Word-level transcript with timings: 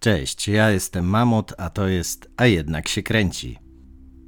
Cześć, 0.00 0.48
ja 0.48 0.70
jestem 0.70 1.04
Mamut, 1.04 1.52
a 1.58 1.70
to 1.70 1.88
jest 1.88 2.30
A 2.36 2.46
jednak 2.46 2.88
się 2.88 3.02
kręci. 3.02 3.58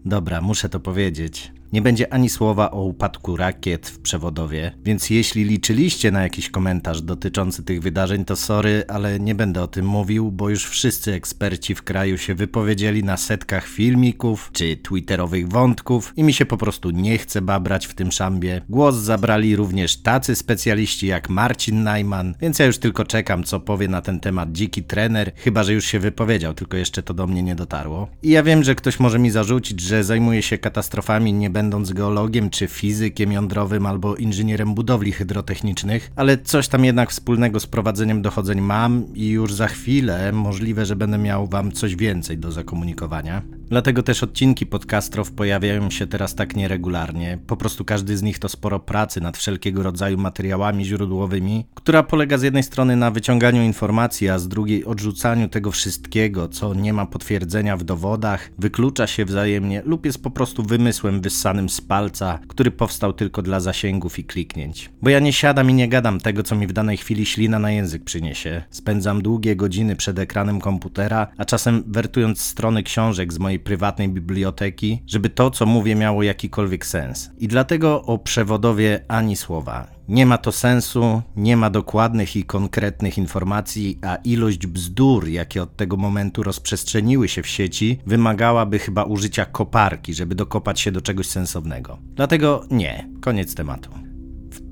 Dobra, 0.05 0.41
muszę 0.41 0.69
to 0.69 0.81
powiedzieć. 0.81 1.53
Nie 1.73 1.83
będzie 1.83 2.13
ani 2.13 2.29
słowa 2.29 2.71
o 2.71 2.83
upadku 2.83 3.37
rakiet 3.37 3.89
w 3.89 3.99
przewodowie, 3.99 4.73
więc 4.85 5.11
jeśli 5.11 5.45
liczyliście 5.45 6.11
na 6.11 6.23
jakiś 6.23 6.51
komentarz 6.51 7.03
dotyczący 7.03 7.63
tych 7.63 7.83
wydarzeń, 7.83 8.25
to 8.25 8.37
sorry, 8.37 8.85
ale 8.89 9.21
nie 9.21 9.35
będę 9.35 9.63
o 9.63 9.67
tym 9.67 9.87
mówił, 9.87 10.33
bo 10.33 10.49
już 10.49 10.69
wszyscy 10.69 11.13
eksperci 11.13 11.75
w 11.75 11.83
kraju 11.83 12.19
się 12.19 12.35
wypowiedzieli 12.35 13.05
na 13.05 13.17
setkach 13.17 13.67
filmików 13.67 14.51
czy 14.53 14.77
twitterowych 14.77 15.49
wątków 15.49 16.13
i 16.17 16.25
mi 16.25 16.33
się 16.33 16.47
po 16.47 16.57
prostu 16.57 16.91
nie 16.91 17.19
chce 17.19 17.43
babrać 17.43 17.87
w 17.87 17.95
tym 17.95 18.13
szambie. 18.13 18.61
Głos 18.69 18.97
zabrali 18.97 19.57
również 19.57 19.97
tacy 19.97 20.37
specjaliści 20.37 21.07
jak 21.07 21.29
Marcin 21.29 21.83
Najman, 21.83 22.35
więc 22.41 22.59
ja 22.59 22.67
już 22.67 22.79
tylko 22.79 23.05
czekam, 23.05 23.45
co 23.45 23.61
powie 23.61 23.89
na 23.89 24.03
ten 24.03 24.21
temat 24.21 24.53
dziki 24.53 24.83
trener, 24.83 25.33
chyba 25.37 25.65
że 25.65 25.73
już 25.73 25.85
się 25.85 25.99
wypowiedział, 25.99 26.55
tylko 26.55 26.77
jeszcze 26.77 27.03
to 27.03 27.15
do 27.15 27.27
mnie 27.27 27.43
nie 27.43 27.55
dotarło. 27.55 28.09
I 28.23 28.31
ja 28.31 28.43
wiem, 28.43 28.65
że 28.65 28.75
ktoś 28.75 29.01
może 29.01 29.19
mi 29.19 29.31
zarzucić, 29.31 29.81
że 29.81 30.05
zajmuję 30.05 30.43
się 30.43 30.59
katastrofami, 30.59 31.33
nie 31.33 31.51
będąc 31.63 31.93
geologiem, 31.93 32.51
czy 32.51 32.67
fizykiem 32.69 33.33
jądrowym, 33.33 33.87
albo 33.87 34.17
inżynierem 34.17 34.75
budowli 34.75 35.13
hydrotechnicznych, 35.13 36.11
ale 36.17 36.39
coś 36.39 36.69
tam 36.69 36.85
jednak 36.85 37.11
wspólnego 37.11 37.61
z 37.61 37.67
prowadzeniem 37.67 38.23
dochodzeń 38.23 38.61
mam 38.61 39.15
i 39.15 39.29
już 39.29 39.55
za 39.55 39.69
chwilę 39.69 40.33
możliwe, 40.33 40.87
że 40.87 40.97
będę 40.97 41.19
miał 41.19 41.47
wam 41.47 41.73
coś 41.73 41.97
więcej 41.97 42.39
do 42.39 42.53
zakomunikowania. 42.53 43.43
Dlatego 43.69 44.03
też 44.03 44.23
odcinki 44.23 44.67
podcastrow 44.67 45.33
pojawiają 45.33 45.91
się 45.91 46.07
teraz 46.07 46.35
tak 46.35 46.57
nieregularnie. 46.57 47.39
Po 47.47 47.57
prostu 47.57 47.85
każdy 47.85 48.17
z 48.17 48.23
nich 48.23 48.39
to 48.39 48.49
sporo 48.49 48.81
pracy 48.81 49.21
nad 49.21 49.37
wszelkiego 49.37 49.83
rodzaju 49.83 50.19
materiałami 50.19 50.85
źródłowymi, 50.85 51.67
która 51.75 52.03
polega 52.03 52.39
z 52.39 52.43
jednej 52.43 52.63
strony 52.63 52.97
na 52.97 53.11
wyciąganiu 53.11 53.63
informacji, 53.63 54.29
a 54.29 54.39
z 54.39 54.49
drugiej 54.49 54.85
odrzucaniu 54.85 55.49
tego 55.49 55.71
wszystkiego, 55.71 56.49
co 56.49 56.75
nie 56.75 56.93
ma 56.93 57.07
potwierdzenia 57.07 57.77
w 57.77 57.85
dowodach, 57.85 58.51
wyklucza 58.59 59.07
się 59.07 59.25
wzajemnie 59.25 59.83
lub 59.85 60.07
jest 60.07 60.23
po 60.23 60.31
prostu 60.31 60.63
wymysłem 60.63 61.21
wyssanym 61.21 61.69
z 61.69 61.81
palca, 61.81 62.39
który 62.49 62.71
powstał 62.71 63.13
tylko 63.13 63.43
dla 63.43 63.61
zasięgów 63.61 64.19
i 64.19 64.25
kliknięć. 64.25 64.91
Bo 65.03 65.11
ja 65.11 65.21
nie 65.21 65.33
siadam 65.33 65.71
i 65.71 65.75
nie 65.75 65.89
gadam 65.89 66.21
tego, 66.21 66.43
co 66.43 66.57
mi 66.57 66.67
w 66.67 66.73
danej 66.73 66.97
chwili 66.97 67.27
ślina 67.27 67.59
na 67.59 67.71
język 67.71 68.05
przyniesie. 68.05 68.63
Spędzam 68.71 69.23
długie 69.23 69.57
godziny 69.57 69.97
przed 69.97 70.19
ekranem 70.19 70.61
komputera, 70.61 71.27
a 71.37 71.45
czasem 71.45 71.83
wertując 71.87 72.41
strony 72.41 72.83
książek 72.83 73.33
z 73.33 73.39
mojej 73.39 73.62
prywatnej 73.63 74.09
biblioteki, 74.09 75.03
żeby 75.07 75.31
to, 75.31 75.51
co 75.51 75.67
mówię, 75.67 75.95
miało 75.95 76.23
jakikolwiek 76.23 76.87
sens. 76.87 77.31
I 77.39 77.49
dlatego 77.49 78.03
o 78.03 78.19
przewodowie 78.19 79.05
ani 79.09 79.37
słowa. 79.37 79.87
Nie 80.09 80.27
ma 80.27 80.39
to 80.39 80.53
sensu, 80.53 81.23
nie 81.37 81.57
ma 81.57 81.71
dokładnych 81.71 82.37
i 82.37 82.45
konkretnych 82.45 83.19
informacji, 83.19 83.99
a 84.03 84.17
ilość 84.17 84.67
bzdur, 84.67 85.29
jakie 85.29 85.63
od 85.63 85.77
tego 85.77 85.97
momentu 85.97 86.43
rozprzestrzeniły 86.43 87.29
się 87.29 87.43
w 87.43 87.47
sieci, 87.47 87.99
wymagałaby 88.07 88.79
chyba 88.79 89.05
użycia 89.05 89.45
koparki, 89.45 90.15
żeby 90.15 90.35
dokopać 90.35 90.81
się 90.81 90.93
do 90.93 91.01
czegoś 91.01 91.27
sensownego. 91.27 91.99
Dlatego 92.03 92.65
nie, 92.71 93.09
koniec 93.21 93.55
tematu. 93.55 94.12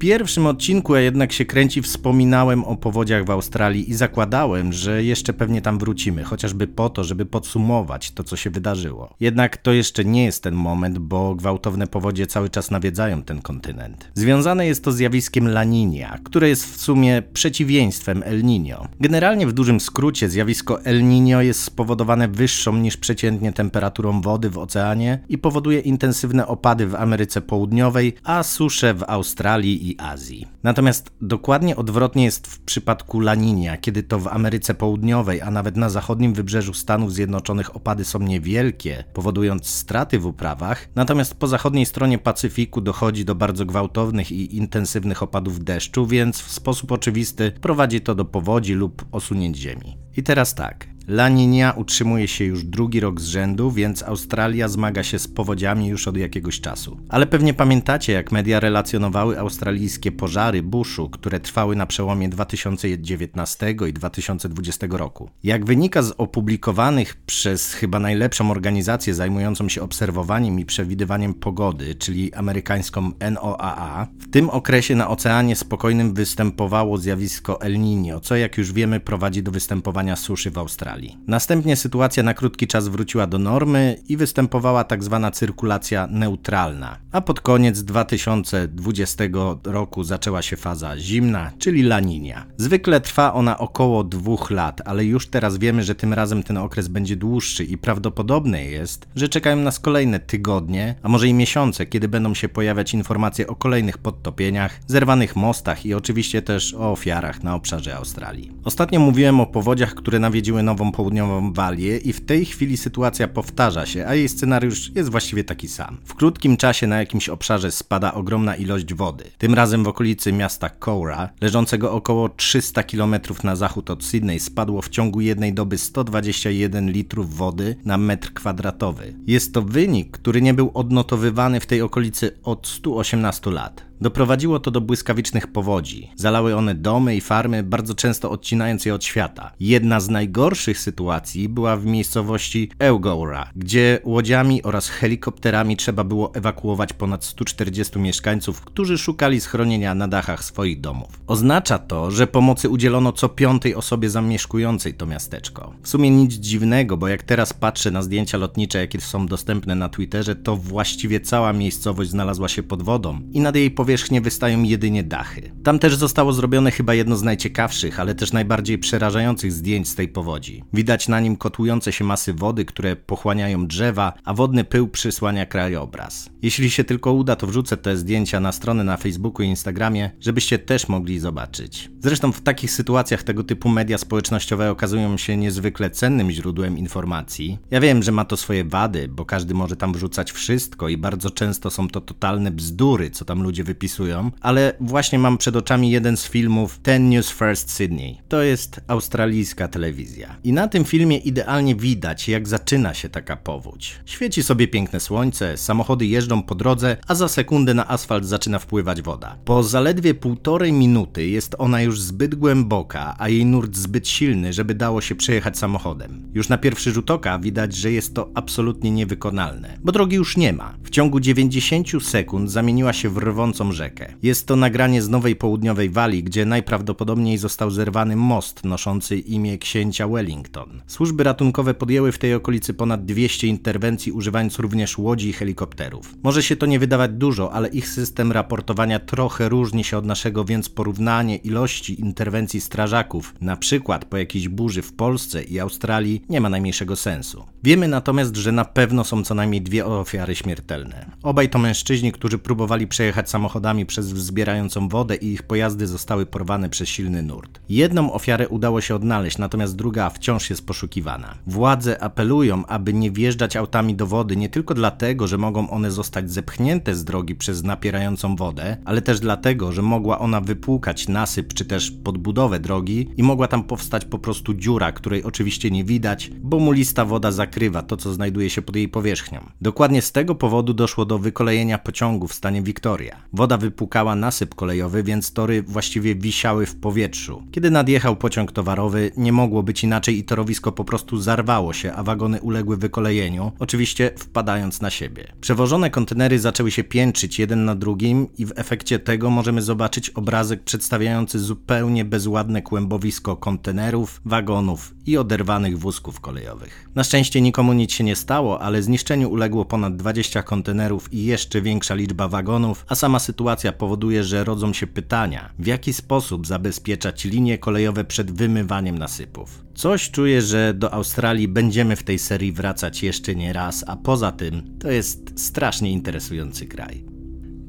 Pierwszym 0.01 0.47
odcinku, 0.47 0.95
a 0.95 1.01
jednak 1.01 1.33
się 1.33 1.45
kręci, 1.45 1.83
wspominałem 1.83 2.65
o 2.65 2.77
powodziach 2.77 3.25
w 3.25 3.31
Australii 3.31 3.91
i 3.91 3.95
zakładałem, 3.95 4.73
że 4.73 5.05
jeszcze 5.05 5.33
pewnie 5.33 5.63
tam 5.63 5.79
wrócimy, 5.79 6.25
chociażby 6.25 6.67
po 6.67 6.91
to, 6.91 7.05
żeby 7.05 7.27
podsumować 7.27 8.11
to, 8.11 8.25
co 8.25 8.37
się 8.37 8.51
wydarzyło. 8.51 9.15
Jednak 9.21 9.57
to 9.57 9.73
jeszcze 9.73 10.05
nie 10.05 10.25
jest 10.25 10.43
ten 10.43 10.55
moment, 10.55 10.99
bo 10.99 11.35
gwałtowne 11.35 11.87
powodzie 11.87 12.27
cały 12.27 12.51
czas 12.51 12.71
nawiedzają 12.71 13.23
ten 13.23 13.43
kontynent. 13.43 14.11
Związane 14.15 14.67
jest 14.67 14.85
to 14.85 14.93
zjawiskiem 14.93 15.47
La 15.47 15.65
Niña, 15.65 16.19
które 16.25 16.49
jest 16.49 16.75
w 16.75 16.81
sumie 16.81 17.23
przeciwieństwem 17.33 18.23
El 18.27 18.43
Niño. 18.43 18.87
Generalnie 19.01 19.47
w 19.47 19.53
dużym 19.53 19.81
skrócie 19.81 20.29
zjawisko 20.29 20.85
El 20.85 21.03
Niño 21.03 21.39
jest 21.39 21.63
spowodowane 21.63 22.29
wyższą 22.29 22.77
niż 22.77 22.97
przeciętnie 22.97 23.53
temperaturą 23.53 24.21
wody 24.21 24.51
w 24.51 24.59
oceanie 24.59 25.25
i 25.29 25.39
powoduje 25.39 25.81
intensywne 25.81 26.47
opady 26.47 26.87
w 26.87 26.95
Ameryce 26.95 27.41
Południowej, 27.41 28.15
a 28.25 28.43
susze 28.43 28.95
w 28.95 29.05
Australii 29.07 29.90
i 29.90 29.90
Azji. 29.99 30.47
Natomiast 30.63 31.13
dokładnie 31.21 31.77
odwrotnie 31.77 32.25
jest 32.25 32.47
w 32.47 32.61
przypadku 32.61 33.21
Laninia, 33.21 33.77
kiedy 33.77 34.03
to 34.03 34.19
w 34.19 34.29
Ameryce 34.29 34.75
Południowej, 34.75 35.43
a 35.43 35.51
nawet 35.51 35.77
na 35.77 35.89
zachodnim 35.89 36.35
wybrzeżu 36.35 36.75
Stanów 36.75 37.13
Zjednoczonych 37.13 37.77
opady 37.77 38.05
są 38.05 38.19
niewielkie, 38.19 39.05
powodując 39.13 39.67
straty 39.67 40.19
w 40.19 40.27
uprawach, 40.27 40.89
natomiast 40.95 41.35
po 41.35 41.47
zachodniej 41.47 41.87
stronie 41.87 42.19
Pacyfiku 42.19 42.81
dochodzi 42.81 43.25
do 43.25 43.35
bardzo 43.35 43.67
gwałtownych 43.67 44.33
i 44.33 44.57
intensywnych 44.57 45.23
opadów 45.23 45.65
deszczu, 45.65 46.07
więc 46.07 46.41
w 46.41 46.51
sposób 46.51 46.93
oczywisty 46.93 47.53
prowadzi 47.61 48.01
to 48.01 48.15
do 48.15 48.25
powodzi 48.25 48.75
lub 48.75 49.05
osunięć 49.13 49.57
ziemi. 49.57 49.97
I 50.17 50.23
teraz 50.23 50.55
tak. 50.55 50.87
La 51.11 51.29
Niña 51.29 51.73
utrzymuje 51.77 52.29
się 52.29 52.45
już 52.45 52.65
drugi 52.65 53.01
rok 53.01 53.21
z 53.21 53.27
rzędu, 53.27 53.71
więc 53.71 54.03
Australia 54.03 54.69
zmaga 54.69 55.03
się 55.03 55.19
z 55.19 55.29
powodziami 55.29 55.87
już 55.87 56.09
od 56.09 56.17
jakiegoś 56.17 56.61
czasu. 56.61 57.01
Ale 57.09 57.27
pewnie 57.27 57.55
pamiętacie, 57.55 58.13
jak 58.13 58.33
media 58.33 58.61
relacjonowały 58.61 59.39
australijskie 59.39 60.13
pożary 60.13 60.63
buszu, 60.63 61.11
które 61.11 61.41
trwały 61.41 61.77
na 61.77 61.87
przełomie 61.87 62.29
2019 62.29 63.75
i 63.89 63.93
2020 63.93 64.87
roku. 64.91 65.31
Jak 65.43 65.65
wynika 65.65 66.03
z 66.03 66.15
opublikowanych 66.19 67.17
przez 67.27 67.73
chyba 67.73 67.99
najlepszą 67.99 68.51
organizację 68.51 69.15
zajmującą 69.15 69.69
się 69.69 69.83
obserwowaniem 69.83 70.61
i 70.61 70.65
przewidywaniem 70.65 71.35
pogody, 71.35 71.95
czyli 71.95 72.35
amerykańską 72.35 73.11
NOAA, 73.31 74.07
w 74.19 74.31
tym 74.31 74.51
okresie 74.51 74.97
na 74.97 75.09
Oceanie 75.09 75.57
Spokojnym 75.57 76.15
występowało 76.15 76.99
zjawisko 76.99 77.61
El 77.61 77.75
Niño, 77.75 78.21
co 78.21 78.37
jak 78.37 78.59
już 78.59 78.73
wiemy 78.73 79.01
prowadzi 79.01 79.43
do 79.43 79.51
występowania 79.51 80.17
suszy 80.17 80.51
w 80.51 80.59
Australii. 80.59 81.00
Następnie 81.27 81.77
sytuacja 81.77 82.23
na 82.23 82.35
krótki 82.35 82.67
czas 82.67 82.89
wróciła 82.89 83.27
do 83.27 83.39
normy 83.39 83.97
i 84.09 84.17
występowała 84.17 84.85
tak 84.85 85.05
zwana 85.05 85.31
cyrkulacja 85.31 86.09
neutralna. 86.11 86.99
A 87.13 87.21
pod 87.21 87.41
koniec 87.41 87.83
2020 87.83 89.25
roku 89.65 90.05
zaczęła 90.05 90.43
się 90.43 90.57
faza 90.57 90.99
zimna, 90.99 91.51
czyli 91.59 91.83
laninia. 91.83 92.47
Zwykle 92.57 93.01
trwa 93.01 93.35
ona 93.35 93.59
około 93.59 94.05
dwóch 94.05 94.51
lat, 94.51 94.81
ale 94.85 95.05
już 95.05 95.27
teraz 95.27 95.59
wiemy, 95.59 95.83
że 95.83 95.95
tym 95.95 96.13
razem 96.13 96.43
ten 96.43 96.57
okres 96.57 96.89
będzie 96.89 97.17
dłuższy 97.17 97.65
i 97.65 97.79
prawdopodobne 97.79 98.65
jest, 98.65 99.09
że 99.17 99.29
czekają 99.29 99.57
nas 99.57 99.81
kolejne 99.81 100.21
tygodnie, 100.21 100.95
a 101.03 101.09
może 101.09 101.29
i 101.29 101.35
miesiące, 101.35 101.87
kiedy 101.87 102.09
będą 102.09 102.35
się 102.35 102.49
pojawiać 102.49 102.95
informacje 102.95 103.47
o 103.47 103.55
kolejnych 103.55 103.99
podtopieniach, 103.99 104.81
zerwanych 104.87 105.37
mostach 105.37 105.87
i 105.87 105.95
oczywiście 105.95 106.43
też 106.43 106.75
o 106.75 106.93
ofiarach 106.93 107.43
na 107.43 107.55
obszarze 107.55 107.97
Australii. 107.97 108.53
Ostatnio 108.65 109.01
mówiłem 109.01 109.41
o 109.41 109.47
powodziach, 109.47 109.95
które 109.95 110.19
nawiedziły 110.19 110.63
nową 110.63 110.90
południową 110.93 111.53
Walię 111.53 111.97
i 111.97 112.13
w 112.13 112.27
tej 112.27 112.45
chwili 112.45 112.77
sytuacja 112.77 113.29
powtarza 113.29 113.87
się, 113.87 114.07
a 114.07 114.15
jej 114.15 114.29
scenariusz 114.29 114.93
jest 114.95 115.11
właściwie 115.11 115.45
taki 115.45 115.69
sam. 115.69 115.99
W 116.05 116.15
krótkim 116.15 116.57
czasie 116.57 116.87
na 116.87 116.99
jakimś 116.99 117.29
obszarze 117.29 117.73
spada 117.73 118.15
ogromna 118.15 118.57
ilość 118.57 118.95
wody. 118.95 119.25
Tym 119.39 119.55
razem 119.55 119.85
w 119.85 119.89
okolicy 119.89 120.33
miasta 120.33 120.69
Cowra, 120.69 121.29
leżącego 121.41 121.93
około 121.93 122.29
300 122.29 122.83
km 122.83 123.15
na 123.45 123.57
zachód 123.57 123.91
od 123.91 124.05
Sydney, 124.05 124.41
spadło 124.41 124.83
w 124.83 124.89
ciągu 124.89 125.21
jednej 125.21 125.55
doby 125.55 125.79
121 125.79 126.91
litrów 126.91 127.37
wody 127.37 127.77
na 127.85 127.99
metr 127.99 128.33
kwadratowy. 128.33 129.15
Jest 129.27 129.55
to 129.55 129.63
wynik, 129.63 130.11
który 130.11 130.43
nie 130.43 130.55
był 130.55 130.71
odnotowywany 130.75 131.61
w 131.61 131.67
tej 131.67 131.83
okolicy 131.83 132.39
od 132.43 132.67
118 132.67 133.51
lat. 133.51 133.90
Doprowadziło 134.01 134.61
to 134.61 134.71
do 134.71 134.81
błyskawicznych 134.81 135.47
powodzi. 135.47 136.11
Zalały 136.17 136.57
one 136.57 136.75
domy 136.75 137.17
i 137.17 137.21
farmy, 137.21 137.63
bardzo 137.63 137.95
często 137.95 138.31
odcinając 138.31 138.85
je 138.85 138.95
od 138.95 139.05
świata. 139.05 139.53
Jedna 139.61 140.01
z 140.01 140.09
najgorszych 140.09 140.79
sytuacji 140.79 141.49
była 141.49 141.77
w 141.77 141.87
miejscowości 141.87 142.71
Eugora, 142.79 143.51
gdzie 143.57 143.99
łodziami 144.05 144.63
oraz 144.63 144.89
helikopterami 144.89 145.77
trzeba 145.77 146.05
było 146.05 146.35
ewakuować 146.35 146.93
ponad 146.93 147.25
140 147.25 147.99
mieszkańców, 147.99 148.61
którzy 148.61 148.99
szukali 148.99 149.41
schronienia 149.41 149.95
na 149.95 150.09
dachach 150.09 150.45
swoich 150.45 150.81
domów. 150.81 151.21
Oznacza 151.27 151.79
to, 151.79 152.11
że 152.11 152.27
pomocy 152.27 152.69
udzielono 152.69 153.13
co 153.13 153.29
piątej 153.29 153.75
osobie 153.75 154.11
zamieszkującej 154.11 154.95
to 154.95 155.07
miasteczko. 155.07 155.75
W 155.83 155.89
sumie 155.89 156.11
nic 156.11 156.35
dziwnego, 156.35 156.97
bo 156.97 157.09
jak 157.09 157.23
teraz 157.23 157.53
patrzę 157.53 157.91
na 157.91 158.03
zdjęcia 158.03 158.39
lotnicze, 158.39 158.79
jakie 158.79 159.01
są 159.01 159.27
dostępne 159.27 159.75
na 159.75 159.89
Twitterze, 159.89 160.37
to 160.37 160.57
właściwie 160.57 161.21
cała 161.21 161.53
miejscowość 161.53 162.11
znalazła 162.11 162.49
się 162.49 162.63
pod 162.63 162.83
wodą 162.83 163.21
i 163.33 163.41
nad 163.41 163.57
jej 163.57 163.71
powierzchnią 163.71 163.90
powierzchnię 163.91 164.21
wystają 164.21 164.63
jedynie 164.63 165.03
dachy. 165.03 165.53
Tam 165.63 165.79
też 165.79 165.97
zostało 165.97 166.33
zrobione 166.33 166.71
chyba 166.71 166.95
jedno 166.95 167.17
z 167.17 167.23
najciekawszych, 167.23 168.01
ale 168.01 168.15
też 168.15 168.33
najbardziej 168.33 168.79
przerażających 168.79 169.53
zdjęć 169.53 169.89
z 169.89 169.95
tej 169.95 170.09
powodzi. 170.09 170.65
Widać 170.73 171.09
na 171.09 171.21
nim 171.21 171.37
kotłujące 171.37 171.93
się 171.93 172.05
masy 172.05 172.35
wody, 172.35 172.65
które 172.65 172.97
pochłaniają 172.97 173.67
drzewa, 173.67 174.13
a 174.25 174.35
wodny 174.35 174.65
pył 174.65 174.89
przysłania 174.89 175.47
krajobraz. 175.47 176.31
Jeśli 176.43 176.71
się 176.71 176.85
tylko 176.85 177.13
uda, 177.13 177.37
to 177.37 177.47
wrzucę 177.47 177.77
te 177.77 177.97
zdjęcia 177.97 178.41
na 178.41 178.53
stronę 178.53 178.85
na 178.85 178.97
Facebooku 178.97 179.43
i 179.43 179.49
Instagramie, 179.49 180.11
żebyście 180.21 180.59
też 180.59 180.89
mogli 180.89 181.19
zobaczyć. 181.19 181.91
Zresztą 182.01 182.33
w 182.33 182.41
takich 182.41 182.71
sytuacjach 182.71 183.23
tego 183.23 183.45
typu 183.45 183.69
media 183.69 183.99
społecznościowe 183.99 184.71
okazują 184.71 185.17
się 185.17 185.37
niezwykle 185.37 185.91
cennym 185.91 186.31
źródłem 186.31 186.79
informacji. 186.79 187.59
Ja 187.71 187.81
wiem, 187.81 188.03
że 188.03 188.13
ma 188.13 188.25
to 188.25 188.37
swoje 188.37 188.65
wady, 188.65 189.09
bo 189.09 189.25
każdy 189.25 189.55
może 189.55 189.77
tam 189.77 189.93
wrzucać 189.93 190.33
wszystko 190.33 190.89
i 190.89 190.97
bardzo 190.97 191.31
często 191.31 191.71
są 191.71 191.89
to 191.89 192.01
totalne 192.01 192.51
bzdury, 192.51 193.11
co 193.11 193.25
tam 193.25 193.43
ludzie 193.43 193.65
wypisują 193.65 193.80
wypisują, 193.81 194.31
ale 194.41 194.73
właśnie 194.81 195.19
mam 195.19 195.39
przed 195.39 195.57
oczami 195.57 195.91
jeden 195.91 196.17
z 196.17 196.29
filmów 196.29 196.79
Ten 196.83 197.09
News 197.09 197.31
First 197.31 197.71
Sydney. 197.71 198.19
To 198.29 198.43
jest 198.43 198.81
australijska 198.87 199.69
telewizja. 199.69 200.37
I 200.45 200.53
na 200.53 200.69
tym 200.69 200.85
filmie 200.85 201.19
idealnie 201.19 201.75
widać, 201.77 202.29
jak 202.29 202.49
zaczyna 202.49 202.95
się 202.95 203.09
taka 203.09 203.37
powódź. 203.37 204.01
Świeci 204.05 204.43
sobie 204.43 204.69
piękne 204.69 205.01
słońce, 205.01 205.57
samochody 205.57 206.07
jeżdżą 206.07 206.43
po 206.43 206.55
drodze, 206.55 206.97
a 207.09 207.15
za 207.15 207.29
sekundę 207.29 207.75
na 207.75 207.89
asfalt 207.89 208.27
zaczyna 208.27 208.59
wpływać 208.59 209.03
woda. 209.03 209.37
Po 209.45 209.63
zaledwie 209.63 210.15
półtorej 210.15 210.73
minuty 210.73 211.27
jest 211.27 211.55
ona 211.59 211.83
już 211.83 212.01
zbyt 212.01 212.35
głęboka, 212.35 213.17
a 213.19 213.29
jej 213.29 213.47
nurt 213.47 213.77
zbyt 213.77 214.09
silny, 214.09 214.53
żeby 214.53 214.75
dało 214.75 215.01
się 215.01 215.15
przejechać 215.15 215.59
samochodem. 215.59 216.31
Już 216.35 216.49
na 216.49 216.59
pierwszy 216.59 216.93
rzut 216.93 217.11
oka 217.11 217.39
widać, 217.39 217.77
że 217.77 217.93
jest 217.93 218.15
to 218.15 218.31
absolutnie 218.35 218.91
niewykonalne, 218.91 219.79
bo 219.83 219.93
drogi 219.93 220.17
już 220.17 220.37
nie 220.37 220.53
ma. 220.53 220.75
W 220.85 220.91
ciągu 220.91 221.21
90 221.21 221.89
sekund 222.03 222.51
zamieniła 222.51 222.93
się 222.93 223.09
w 223.09 223.19
rwącą 223.19 223.70
rzekę. 223.73 224.15
Jest 224.23 224.47
to 224.47 224.57
nagranie 224.57 225.03
z 225.03 225.09
Nowej 225.09 225.37
Południowej 225.37 225.91
Walii, 225.91 226.23
gdzie 226.23 226.45
najprawdopodobniej 226.45 227.39
został 227.39 227.71
zerwany 227.71 228.17
most 228.17 228.65
noszący 228.65 229.19
imię 229.19 229.59
księcia 229.59 230.09
Wellington. 230.09 230.83
Służby 230.87 231.25
ratunkowe 231.25 231.75
podjęły 231.75 232.13
w 232.13 232.19
tej 232.19 232.35
okolicy 232.35 232.75
ponad 232.75 233.05
200 233.05 233.47
interwencji, 233.47 234.13
używając 234.13 234.59
również 234.59 234.99
łodzi 234.99 235.29
i 235.29 235.33
helikopterów. 235.33 236.15
Może 236.23 236.43
się 236.43 236.57
to 236.57 236.67
nie 236.67 236.79
wydawać 236.79 237.11
dużo, 237.11 237.53
ale 237.53 237.69
ich 237.69 237.89
system 237.89 238.33
raportowania 238.33 238.99
trochę 238.99 239.49
różni 239.49 239.85
się 239.85 239.99
od 239.99 240.07
naszego, 240.07 240.45
więc 240.45 240.69
porównanie 240.69 241.37
ilości 241.37 242.01
interwencji 242.01 242.61
strażaków, 242.61 243.35
na 243.41 243.57
przykład 243.57 244.05
po 244.05 244.17
jakiejś 244.17 244.49
burzy 244.49 244.83
w 244.83 244.93
Polsce 244.93 245.43
i 245.43 245.61
Australii, 245.61 246.23
nie 246.29 246.41
ma 246.41 246.49
najmniejszego 246.49 246.97
sensu. 246.97 247.45
Wiemy 247.63 247.89
natomiast, 247.89 248.37
że 248.37 248.53
na 248.53 248.65
pewno 248.65 249.05
są 249.05 249.25
co 249.25 249.35
najmniej 249.35 249.63
dwie 249.63 249.87
ofiary 249.87 250.35
śmiertelne. 250.35 251.11
Obaj 251.23 251.49
to 251.49 251.59
mężczyźni, 251.59 252.13
którzy 252.13 252.39
próbowali 252.39 252.87
przejechać 252.87 253.31
samochodami 253.51 253.87
przez 253.87 254.13
wzbierającą 254.13 254.89
wodę 254.89 255.17
i 255.17 255.33
ich 255.33 255.43
pojazdy 255.43 255.87
zostały 255.87 256.27
porwane 256.27 256.69
przez 256.69 256.89
silny 256.89 257.23
nurt. 257.23 257.61
Jedną 257.69 258.13
ofiarę 258.13 258.49
udało 258.49 258.81
się 258.81 258.95
odnaleźć, 258.95 259.39
natomiast 259.39 259.77
druga 259.77 260.11
wciąż 260.11 260.51
jest 260.51 260.67
poszukiwana. 260.67 261.35
Władze 261.47 262.03
apelują, 262.03 262.67
aby 262.67 262.93
nie 262.93 263.11
wjeżdżać 263.11 263.57
autami 263.57 263.95
do 263.95 264.07
wody 264.07 264.37
nie 264.37 264.49
tylko 264.49 264.75
dlatego, 264.75 265.27
że 265.27 265.39
mogą 265.39 265.71
one 265.71 265.91
zostać 265.91 266.31
zepchnięte 266.31 266.95
z 266.95 267.05
drogi 267.05 267.35
przez 267.35 267.63
napierającą 267.63 268.37
wodę, 268.37 268.77
ale 268.85 269.03
też 269.03 269.21
dlatego, 269.21 269.73
że 269.73 269.83
mogła 269.83 270.19
ona 270.19 270.41
wypłukać 270.41 271.09
nasyp 271.09 271.55
czy 271.55 271.65
też 271.65 271.91
podbudowę 271.91 272.61
drogi 272.61 273.09
i 273.17 273.23
mogła 273.23 273.49
tam 273.49 273.65
powstać 273.65 274.05
po 274.05 274.19
prostu 274.19 274.55
dziura, 274.55 274.93
której 274.93 275.25
oczywiście 275.25 275.71
nie 275.71 275.85
widać, 275.85 276.31
bo 276.43 276.59
mulista 276.59 277.05
woda 277.05 277.31
zakrywa 277.31 277.83
to, 277.83 277.97
co 277.97 278.13
znajduje 278.13 278.51
się 278.51 278.63
pod 278.63 278.77
jej 278.77 278.89
powierzchnią. 278.89 279.41
Dokładnie 279.61 280.03
z 280.03 280.13
tego 280.13 280.35
powodu 280.35 280.75
doszło 280.75 281.05
do 281.05 281.19
wykolejenia 281.19 281.79
pociągu 281.79 282.29
w 282.29 282.35
stanie 282.35 282.63
Victoria. 282.63 283.17
Woda 283.41 283.57
wypłukała 283.57 284.15
nasyp 284.15 284.55
kolejowy, 284.55 285.03
więc 285.03 285.33
tory 285.33 285.63
właściwie 285.63 286.15
wisiały 286.15 286.67
w 286.67 286.77
powietrzu. 286.77 287.43
Kiedy 287.53 287.71
nadjechał 287.71 288.17
pociąg 288.17 288.53
towarowy, 288.53 289.13
nie 289.17 289.33
mogło 289.33 289.63
być 289.63 289.85
inaczej 289.85 290.19
i 290.19 290.25
torowisko 290.25 290.73
po 290.73 290.85
prostu 290.85 291.21
zarwało 291.21 291.73
się, 291.73 291.93
a 291.93 292.03
wagony 292.03 292.41
uległy 292.41 292.77
wykolejeniu, 292.77 293.53
oczywiście 293.59 294.11
wpadając 294.17 294.81
na 294.81 294.91
siebie. 294.91 295.33
Przewożone 295.41 295.91
kontenery 295.91 296.39
zaczęły 296.39 296.71
się 296.71 296.85
piętrzyć 296.85 297.39
jeden 297.39 297.65
na 297.65 297.75
drugim 297.75 298.27
i 298.39 298.47
w 298.47 298.53
efekcie 298.57 298.99
tego 298.99 299.31
możemy 299.31 299.63
zobaczyć 299.63 300.11
obrazek 300.11 300.63
przedstawiający 300.63 301.39
zupełnie 301.39 302.05
bezładne 302.05 302.63
kłębowisko 302.63 303.37
kontenerów, 303.37 304.21
wagonów 304.25 304.95
i 305.07 305.17
oderwanych 305.17 305.79
wózków 305.79 306.21
kolejowych. 306.21 306.89
Na 306.95 307.05
szczęście 307.05 307.41
nikomu 307.41 307.73
nic 307.73 307.93
się 307.93 308.05
nie 308.05 308.17
stało, 308.17 308.61
ale 308.61 308.83
zniszczeniu 308.83 309.31
uległo 309.31 309.65
ponad 309.65 309.97
20 309.97 310.43
kontenerów 310.43 311.13
i 311.13 311.25
jeszcze 311.25 311.63
większa 311.63 311.95
liczba 311.95 312.29
wagonów, 312.29 312.85
a 312.89 312.95
sama 312.95 313.19
sytuacja 313.19 313.30
powoduje, 313.73 314.25
że 314.25 314.45
rodzą 314.45 314.73
się 314.73 314.87
pytania, 314.87 315.53
w 315.59 315.67
jaki 315.67 315.93
sposób 315.93 316.47
zabezpieczać 316.47 317.25
linie 317.25 317.59
kolejowe 317.59 318.05
przed 318.05 318.31
wymywaniem 318.31 318.99
nasypów. 318.99 319.65
Coś 319.75 320.11
czuję, 320.11 320.43
że 320.43 320.75
do 320.75 320.95
Australii 320.95 321.49
będziemy 321.49 321.97
w 321.97 322.03
tej 322.03 322.19
serii 322.19 322.53
wracać 322.53 323.03
jeszcze 323.03 323.35
nie 323.35 323.53
raz, 323.53 323.85
a 323.87 323.97
poza 323.97 324.33
tym 324.33 324.79
to 324.79 324.91
jest 324.91 325.41
strasznie 325.41 325.93
interesujący 325.93 326.67
kraj. 326.67 327.05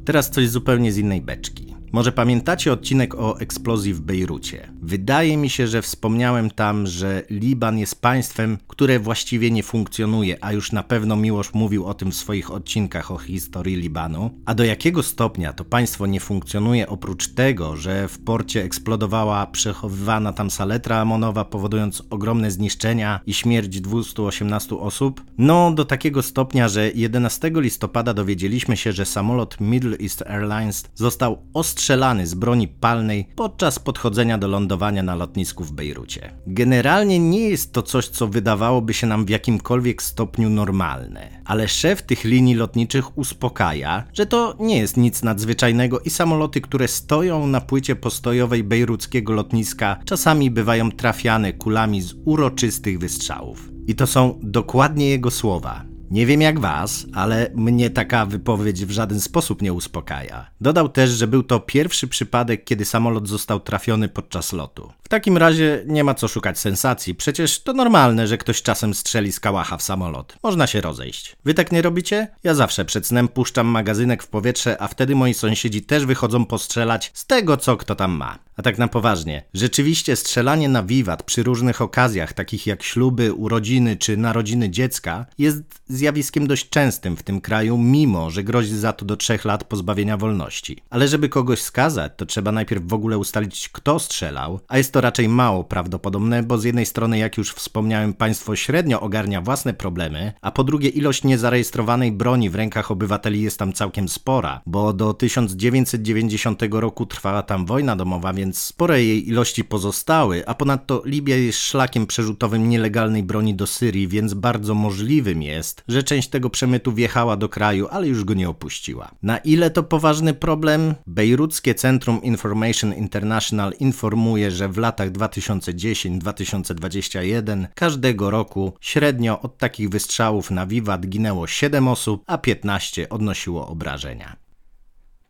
Teraz 0.06 0.30
coś 0.30 0.50
zupełnie 0.50 0.92
z 0.92 0.98
innej 0.98 1.22
beczki. 1.22 1.81
Może 1.94 2.12
pamiętacie 2.12 2.74
odcinek 2.74 3.16
o 3.16 3.40
eksplozji 3.40 3.94
w 3.94 4.02
Bejrucie? 4.02 4.72
Wydaje 4.82 5.38
mi 5.38 5.50
się, 5.50 5.68
że 5.68 5.82
wspomniałem 5.82 6.52
tam, 6.52 6.88
że 6.88 7.24
Liban 7.30 7.78
jest 7.78 8.02
państwem, 8.02 8.58
które 8.68 9.00
właściwie 9.00 9.52
nie 9.52 9.64
funkcjonuje, 9.64 10.38
a 10.42 10.54
już 10.54 10.72
na 10.72 10.84
pewno 10.84 11.16
Miłosz 11.16 11.54
mówił 11.54 11.86
o 11.86 11.94
tym 11.94 12.12
w 12.12 12.16
swoich 12.16 12.52
odcinkach 12.52 13.12
o 13.12 13.18
historii 13.18 13.76
Libanu. 13.76 14.30
A 14.46 14.54
do 14.54 14.64
jakiego 14.64 15.04
stopnia 15.04 15.54
to 15.54 15.66
państwo 15.66 16.08
nie 16.08 16.20
funkcjonuje 16.20 16.90
oprócz 16.90 17.28
tego, 17.28 17.76
że 17.76 18.08
w 18.08 18.20
porcie 18.20 18.64
eksplodowała 18.64 19.48
przechowywana 19.48 20.34
tam 20.34 20.52
saletra 20.52 20.98
amonowa, 20.98 21.46
powodując 21.46 22.04
ogromne 22.10 22.52
zniszczenia 22.52 23.20
i 23.26 23.34
śmierć 23.34 23.82
218 23.82 24.76
osób? 24.76 25.24
No, 25.38 25.72
do 25.72 25.86
takiego 25.86 26.22
stopnia, 26.22 26.70
że 26.70 26.92
11 26.92 27.52
listopada 27.56 28.14
dowiedzieliśmy 28.14 28.78
się, 28.78 28.92
że 28.92 29.06
samolot 29.06 29.58
Middle 29.62 29.98
East 29.98 30.22
Airlines 30.22 30.84
został 30.96 31.38
ostrzeżony 31.54 31.81
ostrzelany 31.82 32.28
z 32.28 32.34
broni 32.34 32.68
palnej 32.68 33.28
podczas 33.36 33.80
podchodzenia 33.80 34.38
do 34.38 34.48
lądowania 34.48 35.04
na 35.04 35.16
lotnisku 35.16 35.64
w 35.64 35.72
Bejrucie. 35.72 36.34
Generalnie 36.48 37.20
nie 37.20 37.50
jest 37.50 37.74
to 37.74 37.82
coś, 37.82 38.08
co 38.08 38.28
wydawałoby 38.28 38.94
się 38.94 39.08
nam 39.08 39.26
w 39.26 39.30
jakimkolwiek 39.30 40.02
stopniu 40.02 40.50
normalne, 40.50 41.42
ale 41.46 41.68
szef 41.68 42.02
tych 42.02 42.24
linii 42.24 42.56
lotniczych 42.56 43.18
uspokaja, 43.18 44.04
że 44.14 44.26
to 44.26 44.56
nie 44.60 44.78
jest 44.78 44.98
nic 44.98 45.24
nadzwyczajnego 45.24 46.00
i 46.00 46.10
samoloty, 46.10 46.62
które 46.62 46.88
stoją 46.88 47.48
na 47.48 47.62
płycie 47.62 47.96
postojowej 47.96 48.64
bejruckiego 48.64 49.34
lotniska, 49.34 49.98
czasami 50.06 50.52
bywają 50.52 50.92
trafiane 50.92 51.54
kulami 51.54 52.02
z 52.02 52.14
uroczystych 52.26 53.00
wystrzałów. 53.00 53.70
I 53.88 53.96
to 53.96 54.08
są 54.08 54.40
dokładnie 54.44 55.10
jego 55.10 55.32
słowa. 55.32 55.91
Nie 56.12 56.26
wiem 56.26 56.42
jak 56.42 56.60
was, 56.60 57.06
ale 57.14 57.52
mnie 57.56 57.90
taka 57.90 58.26
wypowiedź 58.26 58.86
w 58.86 58.92
żaden 58.92 59.22
sposób 59.22 59.62
nie 59.62 59.74
uspokaja. 59.74 60.50
Dodał 60.62 60.90
też, 60.90 61.10
że 61.10 61.28
był 61.28 61.44
to 61.44 61.60
pierwszy 61.60 62.08
przypadek, 62.08 62.64
kiedy 62.64 62.86
samolot 62.86 63.28
został 63.28 63.60
trafiony 63.60 64.10
podczas 64.10 64.54
lotu. 64.54 64.92
W 65.04 65.10
takim 65.10 65.38
razie 65.38 65.84
nie 65.88 66.04
ma 66.04 66.14
co 66.14 66.28
szukać 66.28 66.60
sensacji, 66.60 67.16
przecież 67.16 67.64
to 67.64 67.74
normalne, 67.74 68.28
że 68.28 68.38
ktoś 68.38 68.62
czasem 68.62 68.94
strzeli 68.94 69.32
z 69.32 69.40
kałacha 69.40 69.78
w 69.78 69.82
samolot. 69.82 70.38
Można 70.44 70.68
się 70.68 70.82
rozejść. 70.82 71.36
Wy 71.46 71.54
tak 71.54 71.72
nie 71.72 71.82
robicie? 71.82 72.28
Ja 72.44 72.54
zawsze 72.54 72.86
przed 72.86 73.08
snem 73.08 73.28
puszczam 73.28 73.68
magazynek 73.68 74.24
w 74.24 74.28
powietrze, 74.28 74.82
a 74.82 74.88
wtedy 74.88 75.16
moi 75.16 75.34
sąsiedzi 75.34 75.82
też 75.82 76.06
wychodzą 76.06 76.46
postrzelać 76.46 77.12
z 77.14 77.26
tego, 77.26 77.58
co 77.58 77.78
kto 77.78 77.96
tam 77.96 78.12
ma. 78.12 78.40
A 78.58 78.62
tak 78.62 78.78
na 78.78 78.88
poważnie, 78.88 79.44
rzeczywiście 79.54 80.16
strzelanie 80.16 80.70
na 80.70 80.84
wiwat 80.84 81.24
przy 81.24 81.44
różnych 81.44 81.82
okazjach, 81.82 82.34
takich 82.34 82.68
jak 82.68 82.84
śluby, 82.84 83.34
urodziny 83.34 83.98
czy 83.98 84.18
narodziny 84.18 84.70
dziecka, 84.70 85.26
jest 85.38 85.62
zjawiskiem 86.02 86.48
dość 86.48 86.70
częstym 86.70 87.18
w 87.18 87.24
tym 87.24 87.42
kraju, 87.42 87.78
mimo 87.78 88.32
że 88.32 88.44
grozi 88.44 88.78
za 88.78 88.94
to 88.94 89.06
do 89.06 89.18
trzech 89.18 89.46
lat 89.46 89.64
pozbawienia 89.64 90.18
wolności. 90.18 90.78
Ale 90.90 91.08
żeby 91.08 91.30
kogoś 91.30 91.62
skazać, 91.62 92.12
to 92.18 92.26
trzeba 92.26 92.52
najpierw 92.52 92.88
w 92.88 92.94
ogóle 92.94 93.18
ustalić, 93.18 93.70
kto 93.70 94.00
strzelał, 94.00 94.60
a 94.68 94.78
jest 94.78 94.94
to 94.94 95.02
raczej 95.02 95.30
mało 95.30 95.64
prawdopodobne, 95.64 96.44
bo 96.44 96.58
z 96.58 96.64
jednej 96.64 96.86
strony, 96.86 97.18
jak 97.18 97.38
już 97.38 97.54
wspomniałem, 97.54 98.14
państwo 98.14 98.56
średnio 98.56 99.02
ogarnia 99.02 99.42
własne 99.42 99.74
problemy, 99.74 100.34
a 100.42 100.52
po 100.52 100.64
drugie, 100.64 100.90
ilość 100.90 101.24
niezarejestrowanej 101.24 102.12
broni 102.12 102.50
w 102.50 102.56
rękach 102.56 102.92
obywateli 102.92 103.42
jest 103.42 103.60
tam 103.60 103.74
całkiem 103.74 104.10
spora, 104.10 104.62
bo 104.66 104.94
do 104.94 105.14
1990 105.14 106.62
roku 106.72 107.06
trwała 107.06 107.44
tam 107.44 107.66
wojna 107.66 107.96
domowa, 107.96 108.34
więc 108.34 108.58
spore 108.58 109.04
jej 109.04 109.30
ilości 109.30 109.64
pozostały, 109.64 110.48
a 110.48 110.54
ponadto 110.54 111.02
Libia 111.06 111.36
jest 111.36 111.60
szlakiem 111.60 112.08
przerzutowym 112.08 112.70
nielegalnej 112.70 113.24
broni 113.24 113.56
do 113.56 113.68
Syrii, 113.68 114.08
więc 114.08 114.34
bardzo 114.34 114.74
możliwym 114.74 115.42
jest, 115.42 115.84
że 115.92 116.04
część 116.04 116.30
tego 116.30 116.50
przemytu 116.50 116.92
wjechała 116.92 117.38
do 117.38 117.50
kraju, 117.50 117.88
ale 117.92 118.08
już 118.08 118.24
go 118.24 118.34
nie 118.34 118.50
opuściła. 118.50 119.12
Na 119.24 119.38
ile 119.38 119.70
to 119.70 119.84
poważny 119.84 120.34
problem? 120.34 120.96
Bejruckie 121.08 121.76
Centrum 121.76 122.24
Information 122.24 122.94
International 122.94 123.74
informuje, 123.80 124.52
że 124.52 124.70
w 124.70 124.78
latach 124.78 125.12
2010-2021 125.12 127.68
każdego 127.76 128.30
roku 128.30 128.74
średnio 128.82 129.42
od 129.42 129.58
takich 129.58 129.90
wystrzałów 129.90 130.52
na 130.52 130.68
wiwat 130.68 131.08
ginęło 131.08 131.48
7 131.48 131.88
osób, 131.88 132.24
a 132.28 132.38
15 132.38 133.10
odnosiło 133.10 133.68
obrażenia. 133.68 134.36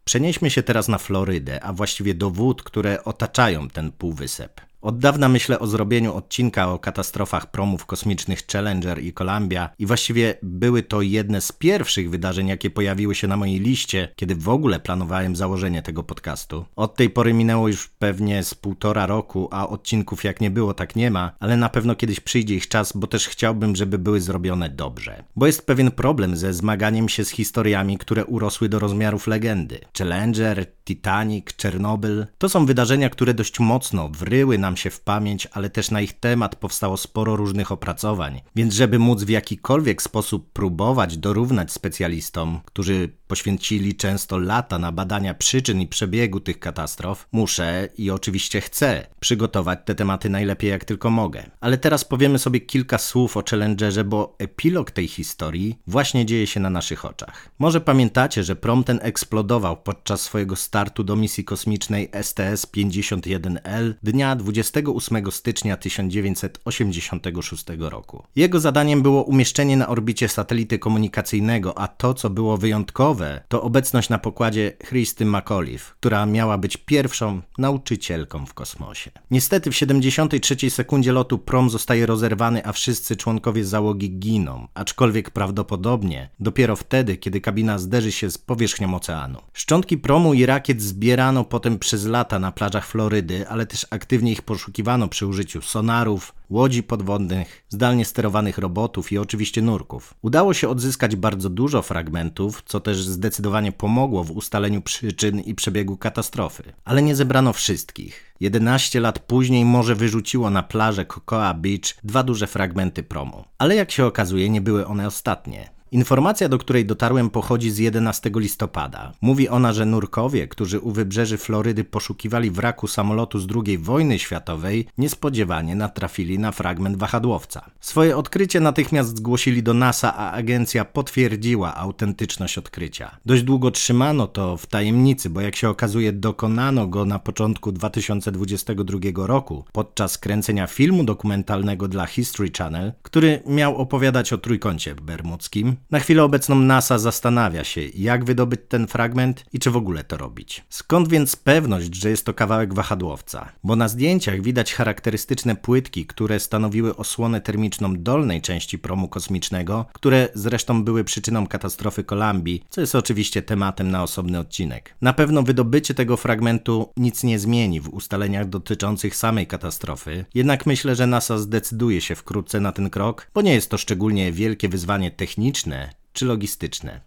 Przenieśmy 0.03 0.49
się 0.49 0.63
teraz 0.63 0.87
na 0.87 0.97
Florydę, 0.97 1.63
a 1.63 1.73
właściwie 1.73 2.13
do 2.13 2.29
wód, 2.29 2.63
które 2.63 3.03
otaczają 3.03 3.67
ten 3.67 3.91
półwysep. 3.91 4.61
Od 4.81 4.99
dawna 4.99 5.29
myślę 5.29 5.59
o 5.59 5.67
zrobieniu 5.67 6.13
odcinka 6.13 6.71
o 6.71 6.79
katastrofach 6.79 7.51
promów 7.51 7.85
kosmicznych 7.85 8.39
Challenger 8.51 9.03
i 9.03 9.13
Columbia 9.13 9.69
i 9.79 9.85
właściwie 9.85 10.35
były 10.43 10.83
to 10.83 11.01
jedne 11.01 11.41
z 11.41 11.51
pierwszych 11.51 12.09
wydarzeń, 12.09 12.47
jakie 12.47 12.69
pojawiły 12.69 13.15
się 13.15 13.27
na 13.27 13.37
mojej 13.37 13.59
liście, 13.59 14.13
kiedy 14.15 14.35
w 14.35 14.49
ogóle 14.49 14.79
planowałem 14.79 15.35
założenie 15.35 15.81
tego 15.81 16.03
podcastu. 16.03 16.65
Od 16.75 16.95
tej 16.95 17.09
pory 17.09 17.33
minęło 17.33 17.67
już 17.67 17.87
pewnie 17.87 18.43
z 18.43 18.55
półtora 18.55 19.05
roku, 19.05 19.49
a 19.51 19.69
odcinków 19.69 20.23
jak 20.23 20.41
nie 20.41 20.51
było, 20.51 20.73
tak 20.73 20.95
nie 20.95 21.11
ma, 21.11 21.31
ale 21.39 21.57
na 21.57 21.69
pewno 21.69 21.95
kiedyś 21.95 22.19
przyjdzie 22.19 22.55
ich 22.55 22.67
czas, 22.67 22.93
bo 22.95 23.07
też 23.07 23.27
chciałbym, 23.27 23.75
żeby 23.75 23.97
były 23.97 24.21
zrobione 24.21 24.69
dobrze. 24.69 25.23
Bo 25.35 25.47
jest 25.47 25.65
pewien 25.65 25.91
problem 25.91 26.37
ze 26.37 26.53
zmaganiem 26.53 27.09
się 27.09 27.25
z 27.25 27.29
historiami, 27.29 27.97
które 27.97 28.25
urosły 28.25 28.69
do 28.69 28.79
rozmiarów 28.79 29.27
legendy. 29.27 29.79
Challenger, 29.97 30.65
Titanic, 30.83 31.45
Czernobyl 31.55 32.25
to 32.37 32.49
są 32.49 32.65
wydarzenia, 32.65 33.09
które 33.09 33.33
dość 33.33 33.59
mocno 33.59 34.09
wryły 34.09 34.57
się 34.77 34.89
w 34.89 34.99
pamięć, 34.99 35.47
ale 35.51 35.69
też 35.69 35.91
na 35.91 36.01
ich 36.01 36.13
temat 36.13 36.55
powstało 36.55 36.97
sporo 36.97 37.35
różnych 37.35 37.71
opracowań. 37.71 38.41
Więc 38.55 38.73
żeby 38.73 38.99
móc 38.99 39.23
w 39.23 39.29
jakikolwiek 39.29 40.01
sposób 40.01 40.51
próbować 40.53 41.17
dorównać 41.17 41.71
specjalistom, 41.71 42.59
którzy 42.65 43.09
poświęcili 43.27 43.95
często 43.95 44.37
lata 44.37 44.79
na 44.79 44.91
badania 44.91 45.33
przyczyn 45.33 45.81
i 45.81 45.87
przebiegu 45.87 46.39
tych 46.39 46.59
katastrof, 46.59 47.27
muszę 47.31 47.89
i 47.97 48.11
oczywiście 48.11 48.61
chcę 48.61 49.07
przygotować 49.19 49.79
te 49.85 49.95
tematy 49.95 50.29
najlepiej 50.29 50.69
jak 50.69 50.85
tylko 50.85 51.09
mogę. 51.09 51.43
Ale 51.59 51.77
teraz 51.77 52.05
powiemy 52.05 52.39
sobie 52.39 52.59
kilka 52.59 52.97
słów 52.97 53.37
o 53.37 53.43
Challengerze, 53.49 54.03
bo 54.03 54.35
epilog 54.39 54.91
tej 54.91 55.07
historii 55.07 55.79
właśnie 55.87 56.25
dzieje 56.25 56.47
się 56.47 56.59
na 56.59 56.69
naszych 56.69 57.05
oczach. 57.05 57.49
Może 57.59 57.81
pamiętacie, 57.81 58.43
że 58.43 58.55
prom 58.55 58.83
ten 58.83 58.99
eksplodował 59.01 59.77
podczas 59.77 60.21
swojego 60.21 60.55
startu 60.55 61.03
do 61.03 61.15
misji 61.15 61.43
kosmicznej 61.43 62.09
STS-51L 62.09 63.93
dnia 64.03 64.35
28 64.61 65.31
stycznia 65.31 65.77
1986 65.77 67.65
roku. 67.77 68.23
Jego 68.35 68.59
zadaniem 68.59 69.01
było 69.01 69.23
umieszczenie 69.23 69.77
na 69.77 69.87
orbicie 69.87 70.27
satelity 70.27 70.79
komunikacyjnego, 70.79 71.77
a 71.77 71.87
to, 71.87 72.13
co 72.13 72.29
było 72.29 72.57
wyjątkowe, 72.57 73.41
to 73.47 73.61
obecność 73.61 74.09
na 74.09 74.17
pokładzie 74.17 74.73
Christy 74.87 75.25
McAuliffe, 75.25 75.93
która 75.99 76.25
miała 76.25 76.57
być 76.57 76.77
pierwszą 76.77 77.41
nauczycielką 77.57 78.45
w 78.45 78.53
kosmosie. 78.53 79.11
Niestety 79.31 79.71
w 79.71 79.75
73 79.75 80.69
sekundzie 80.69 81.11
lotu 81.11 81.37
prom 81.37 81.69
zostaje 81.69 82.05
rozerwany, 82.05 82.65
a 82.65 82.71
wszyscy 82.71 83.15
członkowie 83.15 83.65
załogi 83.65 84.19
giną, 84.19 84.67
aczkolwiek 84.73 85.29
prawdopodobnie 85.29 86.29
dopiero 86.39 86.75
wtedy, 86.75 87.17
kiedy 87.17 87.41
kabina 87.41 87.79
zderzy 87.79 88.11
się 88.11 88.31
z 88.31 88.37
powierzchnią 88.37 88.95
oceanu. 88.95 89.41
Szczątki 89.53 89.97
promu 89.97 90.33
i 90.33 90.45
rakiet 90.45 90.81
zbierano 90.81 91.43
potem 91.43 91.79
przez 91.79 92.05
lata 92.05 92.39
na 92.39 92.51
plażach 92.51 92.87
Florydy, 92.87 93.47
ale 93.49 93.65
też 93.65 93.87
aktywnie 93.89 94.31
ich 94.31 94.41
poszukiwano 94.51 95.07
przy 95.07 95.27
użyciu 95.27 95.61
sonarów, 95.61 96.33
łodzi 96.49 96.83
podwodnych, 96.83 97.65
zdalnie 97.69 98.05
sterowanych 98.05 98.57
robotów 98.57 99.11
i 99.11 99.17
oczywiście 99.17 99.61
nurków. 99.61 100.13
Udało 100.21 100.53
się 100.53 100.69
odzyskać 100.69 101.15
bardzo 101.15 101.49
dużo 101.49 101.81
fragmentów, 101.81 102.61
co 102.65 102.79
też 102.79 103.03
zdecydowanie 103.03 103.71
pomogło 103.71 104.23
w 104.23 104.31
ustaleniu 104.31 104.81
przyczyn 104.81 105.39
i 105.39 105.55
przebiegu 105.55 105.97
katastrofy. 105.97 106.63
Ale 106.85 107.01
nie 107.01 107.15
zebrano 107.15 107.53
wszystkich. 107.53 108.33
11 108.39 108.99
lat 108.99 109.19
później 109.19 109.65
morze 109.65 109.95
wyrzuciło 109.95 110.49
na 110.49 110.63
plażę 110.63 111.05
Cocoa 111.05 111.53
Beach 111.53 111.95
dwa 112.03 112.23
duże 112.23 112.47
fragmenty 112.47 113.03
promu. 113.03 113.45
Ale 113.57 113.75
jak 113.75 113.91
się 113.91 114.05
okazuje, 114.05 114.49
nie 114.49 114.61
były 114.61 114.87
one 114.87 115.07
ostatnie. 115.07 115.80
Informacja, 115.93 116.49
do 116.49 116.57
której 116.57 116.85
dotarłem, 116.85 117.29
pochodzi 117.29 117.71
z 117.71 117.77
11 117.77 118.31
listopada. 118.35 119.11
Mówi 119.21 119.49
ona, 119.49 119.73
że 119.73 119.85
nurkowie, 119.85 120.47
którzy 120.47 120.79
u 120.79 120.91
wybrzeży 120.91 121.37
Florydy 121.37 121.83
poszukiwali 121.83 122.51
wraku 122.51 122.87
samolotu 122.87 123.39
z 123.39 123.47
II 123.65 123.77
wojny 123.77 124.19
światowej, 124.19 124.87
niespodziewanie 124.97 125.75
natrafili 125.75 126.39
na 126.39 126.51
fragment 126.51 126.97
wahadłowca. 126.97 127.65
Swoje 127.79 128.17
odkrycie 128.17 128.59
natychmiast 128.59 129.17
zgłosili 129.17 129.63
do 129.63 129.73
NASA, 129.73 130.15
a 130.17 130.31
agencja 130.31 130.85
potwierdziła 130.85 131.75
autentyczność 131.75 132.57
odkrycia. 132.57 133.17
Dość 133.25 133.43
długo 133.43 133.71
trzymano 133.71 134.27
to 134.27 134.57
w 134.57 134.65
tajemnicy, 134.65 135.29
bo 135.29 135.41
jak 135.41 135.55
się 135.55 135.69
okazuje, 135.69 136.13
dokonano 136.13 136.87
go 136.87 137.05
na 137.05 137.19
początku 137.19 137.71
2022 137.71 138.99
roku 139.27 139.65
podczas 139.71 140.17
kręcenia 140.17 140.67
filmu 140.67 141.03
dokumentalnego 141.03 141.87
dla 141.87 142.05
History 142.05 142.51
Channel, 142.57 142.93
który 143.01 143.43
miał 143.45 143.77
opowiadać 143.77 144.33
o 144.33 144.37
trójkącie 144.37 144.95
bermudzkim 144.95 145.80
na 145.91 145.99
chwilę 145.99 146.23
obecną 146.23 146.55
NASA 146.55 146.97
zastanawia 146.97 147.63
się, 147.63 147.81
jak 147.95 148.25
wydobyć 148.25 148.61
ten 148.67 148.87
fragment 148.87 149.45
i 149.53 149.59
czy 149.59 149.71
w 149.71 149.77
ogóle 149.77 150.03
to 150.03 150.17
robić. 150.17 150.63
Skąd 150.69 151.09
więc 151.09 151.35
pewność, 151.35 151.95
że 151.95 152.09
jest 152.09 152.25
to 152.25 152.33
kawałek 152.33 152.73
wahadłowca? 152.73 153.51
Bo 153.63 153.75
na 153.75 153.87
zdjęciach 153.87 154.41
widać 154.41 154.73
charakterystyczne 154.73 155.55
płytki, 155.55 156.05
które 156.05 156.39
stanowiły 156.39 156.95
osłonę 156.95 157.41
termiczną 157.41 157.93
dolnej 157.97 158.41
części 158.41 158.79
promu 158.79 159.07
kosmicznego, 159.07 159.85
które 159.93 160.29
zresztą 160.33 160.83
były 160.83 161.03
przyczyną 161.03 161.47
katastrofy 161.47 162.03
Kolumbii, 162.03 162.63
co 162.69 162.81
jest 162.81 162.95
oczywiście 162.95 163.41
tematem 163.41 163.91
na 163.91 164.03
osobny 164.03 164.39
odcinek. 164.39 164.95
Na 165.01 165.13
pewno 165.13 165.43
wydobycie 165.43 165.93
tego 165.93 166.17
fragmentu 166.17 166.91
nic 166.97 167.23
nie 167.23 167.39
zmieni 167.39 167.81
w 167.81 167.89
ustaleniach 167.89 168.49
dotyczących 168.49 169.15
samej 169.15 169.47
katastrofy, 169.47 170.25
jednak 170.33 170.65
myślę, 170.65 170.95
że 170.95 171.07
NASA 171.07 171.37
zdecyduje 171.37 172.01
się 172.01 172.15
wkrótce 172.15 172.59
na 172.59 172.71
ten 172.71 172.89
krok, 172.89 173.27
bo 173.33 173.41
nie 173.41 173.53
jest 173.53 173.69
to 173.69 173.77
szczególnie 173.77 174.31
wielkie 174.31 174.69
wyzwanie 174.69 175.11
techniczne, 175.11 175.70
czy 176.13 176.25
logistyczne. 176.25 177.01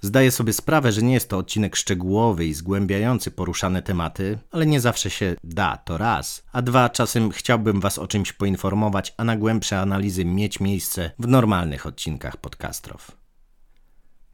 Zdaję 0.00 0.30
sobie 0.30 0.52
sprawę, 0.52 0.92
że 0.92 1.02
nie 1.02 1.14
jest 1.14 1.28
to 1.28 1.38
odcinek 1.38 1.76
szczegółowy 1.76 2.46
i 2.46 2.54
zgłębiający 2.54 3.30
poruszane 3.30 3.82
tematy, 3.82 4.38
ale 4.50 4.66
nie 4.66 4.80
zawsze 4.80 5.10
się 5.10 5.36
da, 5.44 5.76
to 5.76 5.98
raz. 5.98 6.42
A 6.52 6.62
dwa, 6.62 6.88
czasem 6.88 7.30
chciałbym 7.30 7.80
Was 7.80 7.98
o 7.98 8.08
czymś 8.08 8.32
poinformować, 8.32 9.14
a 9.16 9.24
na 9.24 9.36
głębsze 9.36 9.80
analizy 9.80 10.24
mieć 10.24 10.60
miejsce 10.60 11.10
w 11.18 11.28
normalnych 11.28 11.86
odcinkach 11.86 12.36
podcastrof. 12.36 13.10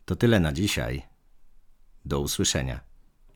To 0.05 0.17
tyle 0.17 0.41
na 0.41 0.53
dzisiaj. 0.53 1.03
Do 2.05 2.21
usłyszenia. 2.21 2.94